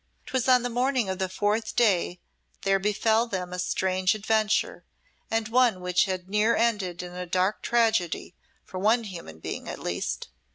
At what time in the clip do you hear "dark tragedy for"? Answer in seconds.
7.29-8.79